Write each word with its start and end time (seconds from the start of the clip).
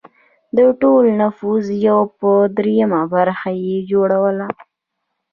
د 0.57 0.59
ټول 0.81 1.03
نفوس 1.21 1.65
یو 1.87 1.99
پر 2.17 2.39
درېیمه 2.57 3.01
برخه 3.13 3.49
یې 3.65 3.77
جوړوله. 3.91 4.47